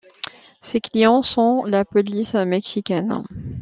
Ses 0.61 0.81
clients 0.81 1.21
sont 1.21 1.63
la 1.63 1.85
police 1.85 2.33
mexicaine. 2.33 3.13